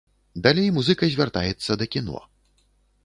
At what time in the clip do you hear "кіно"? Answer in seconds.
1.97-2.19